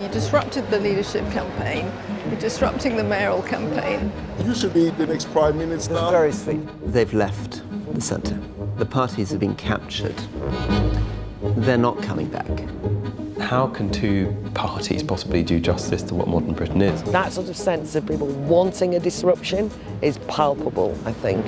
[0.00, 1.90] You disrupted the leadership campaign,
[2.28, 4.12] you're disrupting the mayoral campaign.
[4.44, 5.94] You should be the next prime minister.
[5.94, 6.60] Very sweet.
[6.92, 7.62] They've left
[7.92, 8.38] the centre.
[8.76, 10.14] The parties have been captured.
[11.42, 12.46] They're not coming back.
[13.40, 17.02] How can two parties possibly do justice to what modern Britain is?
[17.04, 19.68] That sort of sense of people wanting a disruption
[20.00, 21.44] is palpable, I think.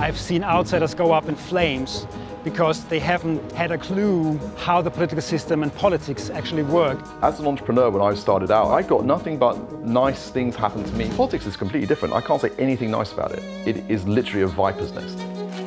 [0.00, 2.06] I've seen outsiders go up in flames
[2.44, 6.98] because they haven't had a clue how the political system and politics actually work.
[7.22, 10.92] As an entrepreneur, when I started out, I got nothing but nice things happen to
[10.92, 11.10] me.
[11.10, 12.14] Politics is completely different.
[12.14, 13.42] I can't say anything nice about it.
[13.66, 15.18] It is literally a viper's nest.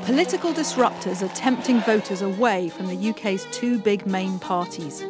[0.05, 5.03] Political disruptors are tempting voters away from the UK's two big main parties.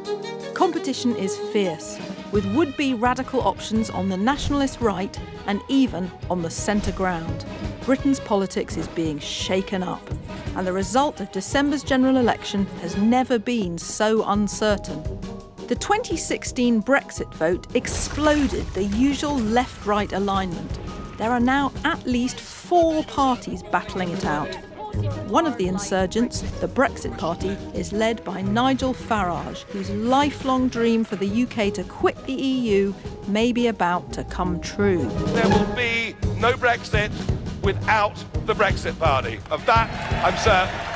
[0.53, 1.97] Competition is fierce,
[2.31, 7.45] with would be radical options on the nationalist right and even on the centre ground.
[7.85, 10.07] Britain's politics is being shaken up,
[10.55, 15.01] and the result of December's general election has never been so uncertain.
[15.67, 20.79] The 2016 Brexit vote exploded the usual left right alignment.
[21.17, 24.53] There are now at least four parties battling it out.
[25.27, 31.03] One of the insurgents, the Brexit Party, is led by Nigel Farage, whose lifelong dream
[31.03, 32.93] for the UK to quit the EU
[33.27, 35.03] may be about to come true.
[35.33, 37.11] There will be no Brexit
[37.63, 39.39] without the Brexit Party.
[39.49, 39.89] Of that,
[40.23, 40.92] I'm certain.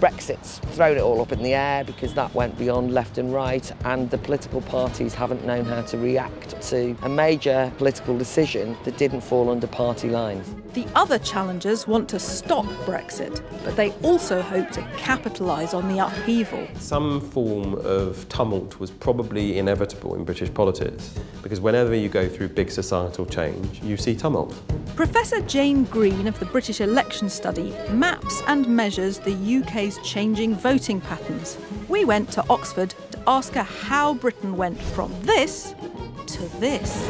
[0.00, 3.72] Brexit's thrown it all up in the air because that went beyond left and right,
[3.84, 8.96] and the political parties haven't known how to react to a major political decision that
[8.96, 10.54] didn't fall under party lines.
[10.74, 15.98] The other challengers want to stop Brexit, but they also hope to capitalise on the
[15.98, 16.68] upheaval.
[16.74, 22.48] Some form of tumult was probably inevitable in British politics because whenever you go through
[22.48, 24.54] big societal change, you see tumult.
[24.94, 31.00] Professor Jane Green of the British Election Study maps and measures the UK's changing voting
[31.00, 31.56] patterns.
[31.88, 35.74] We went to Oxford to ask her how Britain went from this
[36.26, 37.06] to this.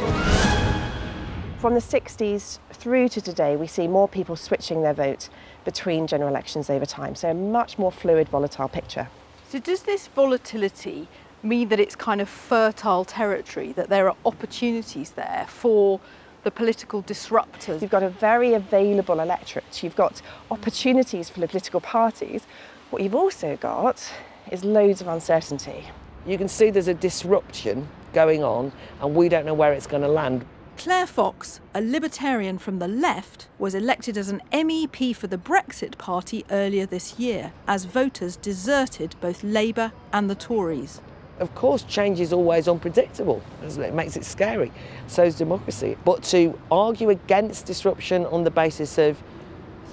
[1.58, 5.28] From the 60s through to today, we see more people switching their vote
[5.64, 7.16] between general elections over time.
[7.16, 9.08] So a much more fluid, volatile picture.
[9.48, 11.08] So does this volatility
[11.42, 16.00] mean that it's kind of fertile territory, that there are opportunities there for
[16.44, 17.80] the political disruptors?
[17.82, 19.82] You've got a very available electorate.
[19.82, 22.46] You've got opportunities for the political parties.
[22.90, 24.12] What you've also got
[24.50, 25.84] is loads of uncertainty.
[26.26, 30.02] You can see there's a disruption going on, and we don't know where it's going
[30.02, 30.44] to land.
[30.78, 35.98] Claire Fox, a libertarian from the left, was elected as an MEP for the Brexit
[35.98, 41.00] Party earlier this year as voters deserted both Labour and the Tories.
[41.40, 43.42] Of course, change is always unpredictable.
[43.62, 44.72] It makes it scary.
[45.06, 45.96] So is democracy.
[46.04, 49.22] But to argue against disruption on the basis of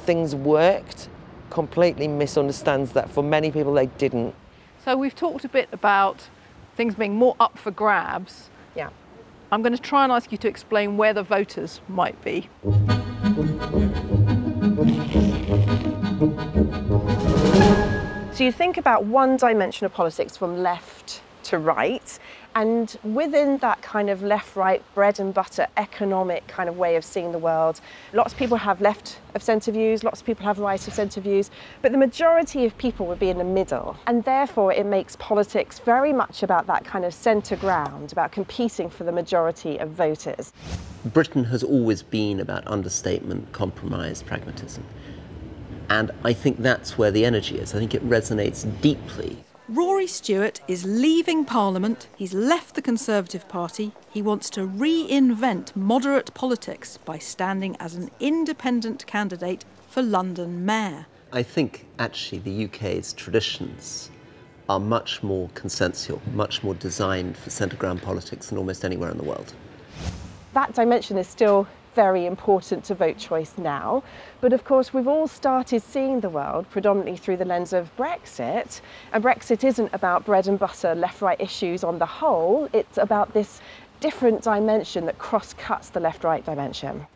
[0.05, 1.09] things worked
[1.51, 4.33] completely misunderstands that for many people they didn't.
[4.83, 6.27] So we've talked a bit about
[6.75, 8.49] things being more up for grabs.
[8.75, 8.89] Yeah.
[9.51, 12.49] I'm going to try and ask you to explain where the voters might be.
[18.33, 21.21] So you think about one dimension of politics from left
[21.55, 22.19] to right,
[22.55, 27.03] and within that kind of left right, bread and butter economic kind of way of
[27.03, 27.81] seeing the world,
[28.13, 31.21] lots of people have left of centre views, lots of people have right of centre
[31.21, 31.51] views,
[31.81, 33.97] but the majority of people would be in the middle.
[34.07, 38.89] And therefore, it makes politics very much about that kind of centre ground, about competing
[38.89, 40.53] for the majority of voters.
[41.05, 44.83] Britain has always been about understatement, compromise, pragmatism.
[45.89, 47.75] And I think that's where the energy is.
[47.75, 53.93] I think it resonates deeply Rory Stewart is leaving Parliament, he's left the Conservative Party,
[54.11, 61.07] he wants to reinvent moderate politics by standing as an independent candidate for London Mayor.
[61.33, 64.11] I think actually the UK's traditions
[64.69, 69.17] are much more consensual, much more designed for centre ground politics than almost anywhere in
[69.17, 69.51] the world.
[70.53, 74.03] That dimension is still very important to vote choice now.
[74.41, 78.81] But of course, we've all started seeing the world predominantly through the lens of Brexit.
[79.13, 83.33] And Brexit isn't about bread and butter, left right issues on the whole, it's about
[83.33, 83.61] this
[84.01, 87.07] different dimension that cross cuts the left right dimension.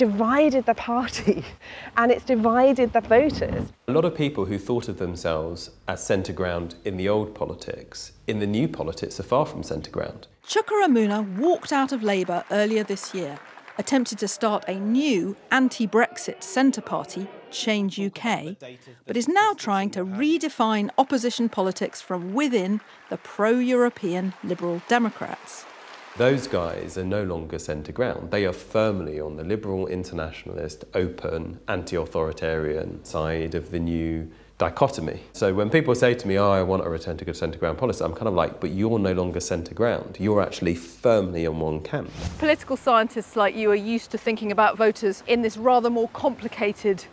[0.00, 1.44] Divided the party
[1.98, 3.70] and it's divided the voters.
[3.86, 8.12] A lot of people who thought of themselves as centre ground in the old politics,
[8.26, 10.26] in the new politics, are far from centre ground.
[10.46, 13.38] Chuka Umunna walked out of Labour earlier this year,
[13.76, 18.56] attempted to start a new anti Brexit centre party, Change UK,
[19.06, 22.80] but is now trying to redefine opposition politics from within
[23.10, 25.66] the pro European Liberal Democrats.
[26.16, 28.30] Those guys are no longer centre ground.
[28.30, 34.28] They are firmly on the liberal, internationalist, open, anti authoritarian side of the new
[34.58, 35.22] dichotomy.
[35.32, 37.78] So when people say to me, oh, I want a return to good centre ground
[37.78, 40.18] policy, I'm kind of like, but you're no longer centre ground.
[40.20, 42.10] You're actually firmly in one camp.
[42.38, 47.04] Political scientists like you are used to thinking about voters in this rather more complicated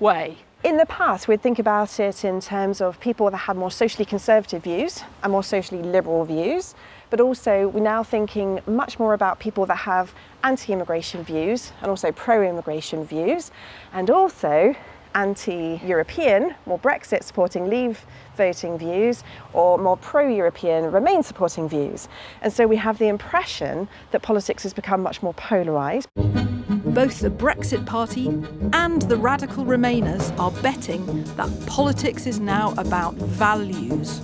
[0.00, 0.36] way.
[0.62, 4.04] In the past, we'd think about it in terms of people that had more socially
[4.04, 6.74] conservative views and more socially liberal views,
[7.10, 12.10] but also we're now thinking much more about people that have anti-immigration views and also
[12.12, 13.50] pro-immigration views,
[13.92, 14.74] and also
[15.14, 22.08] anti-European, more Brexit supporting leave voting views, or more pro-European Remain supporting views.
[22.42, 26.06] And so we have the impression that politics has become much more polarised.
[26.14, 28.28] Both the Brexit Party
[28.72, 34.20] and the radical Remainers are betting that politics is now about values.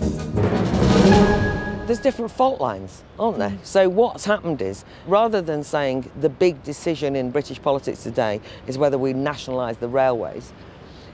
[1.86, 3.50] There's different fault lines, aren't there?
[3.50, 3.64] Mm.
[3.64, 8.76] So what's happened is, rather than saying the big decision in British politics today is
[8.76, 10.52] whether we nationalise the railways,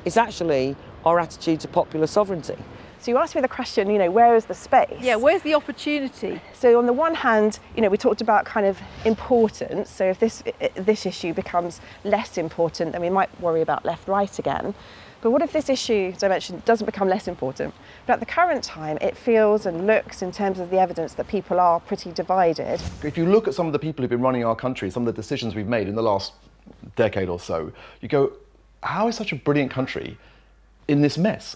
[0.07, 0.75] it's actually
[1.05, 2.57] our attitude to popular sovereignty.
[3.01, 4.97] So you asked me the question, you know, where is the space?
[4.99, 6.41] Yeah, where's the opportunity?
[6.55, 9.91] So on the one hand, you know, we talked about kind of importance.
[9.91, 10.43] So if this
[10.75, 14.75] this issue becomes less important, then we might worry about left-right again.
[15.23, 17.73] But what if this issue dimension doesn't become less important?
[18.07, 21.29] But at the current time, it feels and looks in terms of the evidence that
[21.29, 22.83] people are pretty divided.
[23.05, 25.15] If you look at some of the people who've been running our country, some of
[25.15, 26.33] the decisions we've made in the last
[26.97, 28.33] decade or so, you go,
[28.83, 30.19] how is such a brilliant country
[30.89, 31.55] in this mess?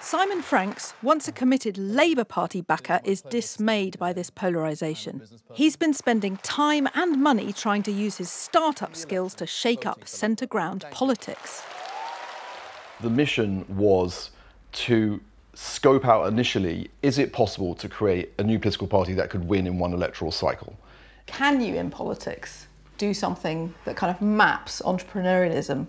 [0.00, 5.20] Simon Franks, once a committed Labour Party backer, is dismayed by this polarisation.
[5.52, 10.08] He's been spending time and money trying to use his start-up skills to shake up
[10.08, 11.62] centre ground politics.
[13.02, 14.30] The mission was
[14.72, 15.20] to
[15.54, 19.66] scope out initially is it possible to create a new political party that could win
[19.66, 20.76] in one electoral cycle?
[21.26, 22.66] Can you, in politics,
[22.98, 25.86] do something that kind of maps entrepreneurialism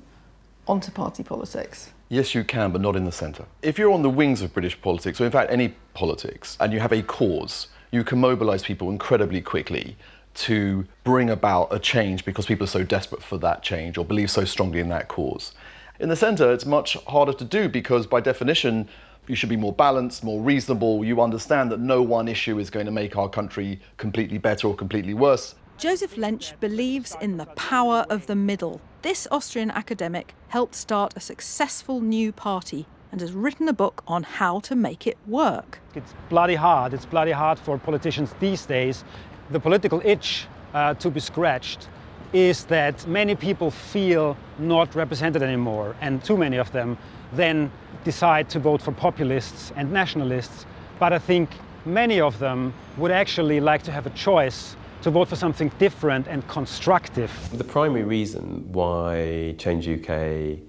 [0.68, 1.92] onto party politics?
[2.10, 3.46] Yes, you can, but not in the centre.
[3.62, 6.80] If you're on the wings of British politics, or in fact any politics, and you
[6.80, 9.96] have a cause, you can mobilise people incredibly quickly
[10.34, 14.32] to bring about a change because people are so desperate for that change or believe
[14.32, 15.54] so strongly in that cause.
[16.02, 18.90] In the centre, it's much harder to do because, by definition,
[19.28, 21.06] you should be more balanced, more reasonable.
[21.06, 24.76] You understand that no one issue is going to make our country completely better or
[24.76, 25.54] completely worse.
[25.78, 28.82] Joseph Lentsch believes in the power of the middle.
[29.04, 34.24] This Austrian academic helped start a successful new party and has written a book on
[34.24, 35.82] how to make it work.
[35.94, 36.96] It's bloody hard.
[36.96, 39.04] It's bloody hard for politicians these days.
[39.52, 41.90] The political itch uh, to be scratched
[42.34, 46.98] is that many people feel not represented anymore, and too many of them
[47.34, 47.72] then
[48.04, 50.66] decide to vote for populists and nationalists.
[51.00, 51.50] But I think
[51.86, 56.28] many of them would actually like to have a choice to vote for something different
[56.28, 57.32] and constructive.
[57.54, 60.60] The primary reason why Change UK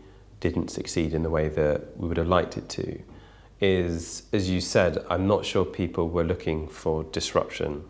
[0.40, 3.00] didn't succeed in the way that we would have liked it to
[3.60, 7.84] is, as you said, I'm not sure people were looking for disruption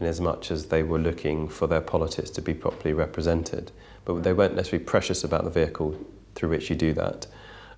[0.00, 3.70] in as much as they were looking for their politics to be properly represented.
[4.04, 5.96] But they weren't necessarily precious about the vehicle
[6.34, 7.26] through which you do that.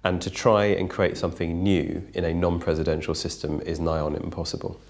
[0.03, 4.81] And to try and create something new in a non-presidential system is nigh on impossible.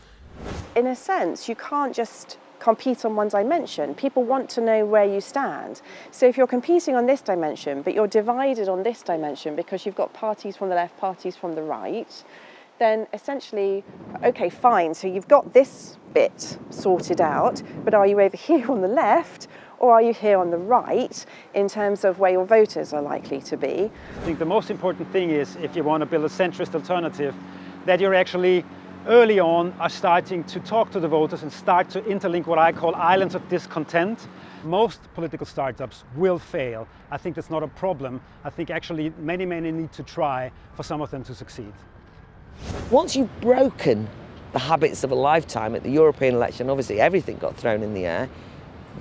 [0.75, 3.95] In a sense, you can't just compete on one dimension.
[3.95, 5.81] People want to know where you stand.
[6.11, 9.95] So if you're competing on this dimension, but you're divided on this dimension because you've
[9.95, 12.25] got parties from the left, parties from the right,
[12.79, 13.85] then essentially,
[14.23, 18.81] okay, fine, so you've got this bit sorted out, but are you over here on
[18.81, 22.95] the left or are you here on the right in terms of where your voters
[22.95, 23.91] are likely to be?
[24.21, 27.35] I think the most important thing is if you want to build a centrist alternative,
[27.85, 28.65] that you're actually
[29.07, 32.73] early on are starting to talk to the voters and start to interlink what I
[32.73, 34.27] call islands of discontent.
[34.65, 36.89] Most political startups will fail.
[37.11, 38.23] I think that's not a problem.
[38.43, 41.75] I think actually many, many need to try for some of them to succeed.
[42.91, 44.09] Once you've broken
[44.57, 48.07] the habits of a lifetime at the European election, obviously everything got thrown in the
[48.07, 48.27] air,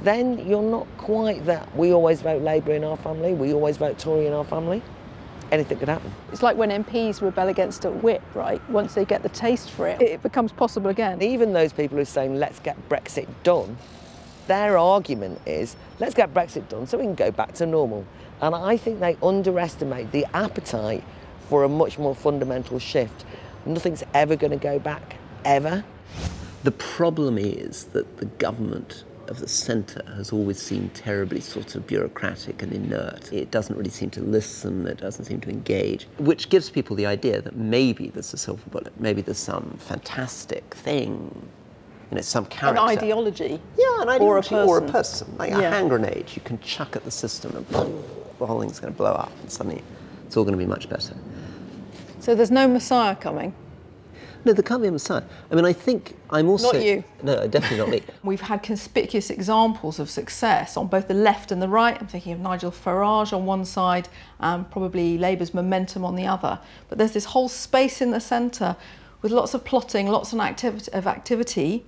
[0.03, 3.97] then you're not quite that we always vote Labour in our family, we always vote
[3.97, 4.81] Tory in our family
[5.51, 6.11] anything could happen.
[6.33, 8.61] It's like when MPs rebel against a whip, right?
[8.69, 11.21] Once they get the taste for it, it becomes possible again.
[11.21, 13.77] Even those people who are saying, let's get Brexit done,
[14.47, 18.05] their argument is, let's get Brexit done so we can go back to normal.
[18.41, 21.03] And I think they underestimate the appetite
[21.47, 23.23] for a much more fundamental shift.
[23.65, 25.83] Nothing's ever going to go back, ever.
[26.63, 31.87] The problem is that the government of the centre has always seemed terribly sort of
[31.87, 33.31] bureaucratic and inert.
[33.31, 37.05] It doesn't really seem to listen, it doesn't seem to engage, which gives people the
[37.05, 41.49] idea that maybe there's a silver bullet, maybe there's some fantastic thing,
[42.11, 42.81] you know, some character.
[42.81, 43.59] An ideology?
[43.77, 44.67] Yeah, an ideology or a person.
[44.67, 45.59] Or a person like yeah.
[45.59, 48.03] a hand grenade you can chuck at the system and boom,
[48.39, 49.83] the whole thing's going to blow up and suddenly
[50.25, 51.15] it's all going to be much better.
[52.19, 53.53] So there's no Messiah coming.
[54.45, 55.23] No, there can't be a Messiah.
[55.51, 56.71] I mean, I think I'm also.
[56.71, 57.03] Not you.
[57.23, 58.03] No, definitely not me.
[58.23, 61.99] We've had conspicuous examples of success on both the left and the right.
[61.99, 64.07] I'm thinking of Nigel Farage on one side
[64.39, 66.59] and probably Labour's momentum on the other.
[66.89, 68.75] But there's this whole space in the centre
[69.23, 71.83] with lots of plotting, lots of activity, of activity,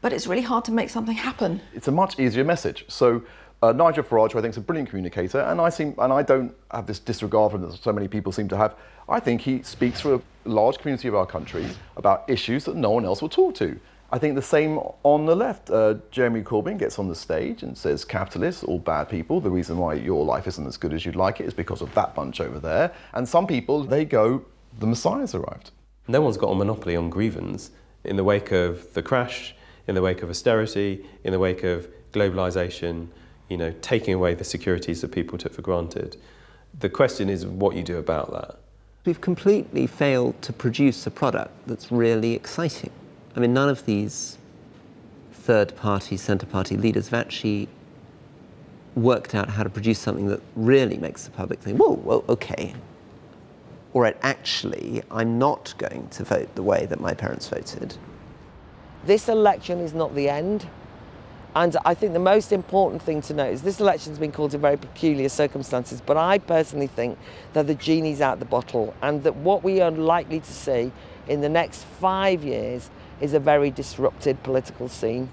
[0.00, 1.60] but it's really hard to make something happen.
[1.74, 2.86] It's a much easier message.
[2.88, 3.22] So
[3.62, 6.22] uh, Nigel Farage, who I think is a brilliant communicator, and I seem, and I
[6.22, 8.74] don't have this disregard for him that so many people seem to have.
[9.08, 12.90] I think he speaks for a large community of our country about issues that no
[12.90, 13.78] one else will talk to.
[14.10, 15.68] I think the same on the left.
[15.70, 19.40] Uh, Jeremy Corbyn gets on the stage and says, capitalists, all bad people.
[19.40, 21.92] The reason why your life isn't as good as you'd like it is because of
[21.94, 22.92] that bunch over there.
[23.12, 24.44] And some people, they go,
[24.78, 25.72] the Messiah's arrived.
[26.06, 27.70] No one's got a monopoly on grievance.
[28.04, 29.54] In the wake of the crash,
[29.86, 33.08] in the wake of austerity, in the wake of globalisation,
[33.50, 36.16] you know, taking away the securities that people took for granted.
[36.78, 38.58] The question is what you do about that.
[39.04, 42.90] We've completely failed to produce a product that's really exciting.
[43.36, 44.38] I mean, none of these
[45.32, 47.68] third party, centre party leaders have actually
[48.96, 52.74] worked out how to produce something that really makes the public think, whoa, well, okay.
[53.94, 57.96] All right, actually, I'm not going to vote the way that my parents voted.
[59.04, 60.68] This election is not the end.
[61.54, 64.54] And I think the most important thing to note is this election has been called
[64.54, 67.18] in very peculiar circumstances, but I personally think
[67.54, 70.92] that the genie's out the bottle and that what we are likely to see
[71.26, 72.90] in the next five years
[73.20, 75.30] is a very disrupted political scene.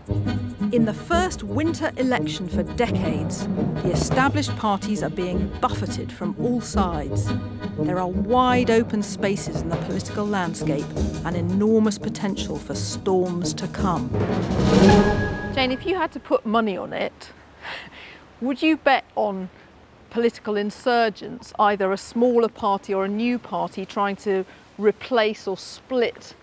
[0.72, 3.48] In the first winter election for decades,
[3.84, 7.30] the established parties are being buffeted from all sides.
[7.78, 10.86] There are wide open spaces in the political landscape
[11.24, 14.10] and enormous potential for storms to come.
[15.56, 17.32] Jane, if you had to put money on it,
[18.42, 19.50] would you bet on
[20.10, 24.44] political insurgents, either a smaller party or a new party trying to
[24.78, 26.36] replace or split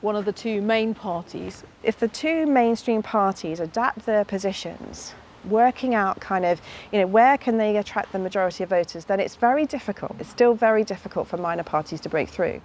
[0.00, 1.62] one of the two main parties?
[1.82, 5.12] If the two mainstream parties adapt their positions,
[5.44, 9.20] working out kind of, you know, where can they attract the majority of voters, then
[9.20, 10.16] it's very difficult.
[10.18, 12.62] It's still very difficult for minor parties to break through.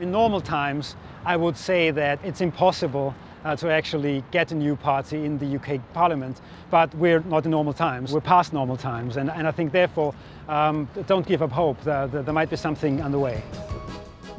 [0.00, 4.76] In normal times, I would say that it's impossible uh, to actually get a new
[4.76, 6.40] party in the UK Parliament.
[6.70, 8.12] But we're not in normal times.
[8.12, 9.16] We're past normal times.
[9.16, 10.14] And, and I think, therefore,
[10.48, 11.80] um, don't give up hope.
[11.82, 13.42] There, there, there might be something underway.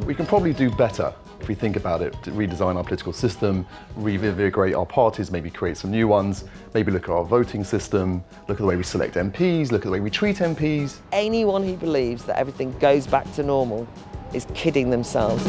[0.06, 3.66] We can probably do better if we think about it, to redesign our political system,
[3.96, 8.58] reinvigorate our parties, maybe create some new ones, maybe look at our voting system, look
[8.58, 10.98] at the way we select MPs, look at the way we treat MPs.
[11.12, 13.88] Anyone who believes that everything goes back to normal
[14.34, 15.44] is kidding themselves.